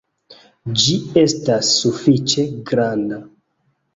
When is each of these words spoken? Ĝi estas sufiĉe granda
Ĝi 0.83 0.95
estas 1.23 1.69
sufiĉe 1.81 2.45
granda 2.71 3.23